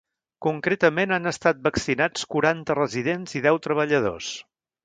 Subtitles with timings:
[0.45, 4.33] Concretament han estat vaccinats quaranta residents i deu treballadors.